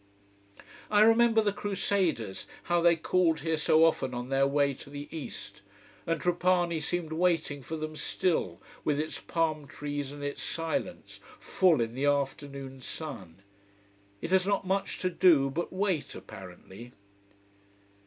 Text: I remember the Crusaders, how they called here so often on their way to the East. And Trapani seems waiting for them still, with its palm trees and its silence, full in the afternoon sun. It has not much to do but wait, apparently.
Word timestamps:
I 0.89 1.01
remember 1.01 1.43
the 1.43 1.53
Crusaders, 1.53 2.47
how 2.63 2.81
they 2.81 2.95
called 2.95 3.41
here 3.41 3.55
so 3.55 3.85
often 3.85 4.15
on 4.15 4.29
their 4.29 4.47
way 4.47 4.73
to 4.73 4.89
the 4.89 5.07
East. 5.15 5.61
And 6.07 6.19
Trapani 6.19 6.79
seems 6.81 7.11
waiting 7.11 7.61
for 7.61 7.75
them 7.77 7.95
still, 7.95 8.59
with 8.83 8.99
its 8.99 9.19
palm 9.19 9.67
trees 9.67 10.11
and 10.11 10.23
its 10.23 10.41
silence, 10.41 11.19
full 11.37 11.81
in 11.81 11.93
the 11.93 12.05
afternoon 12.05 12.81
sun. 12.81 13.43
It 14.21 14.31
has 14.31 14.47
not 14.47 14.65
much 14.65 14.97
to 15.01 15.09
do 15.11 15.51
but 15.51 15.71
wait, 15.71 16.15
apparently. 16.15 16.93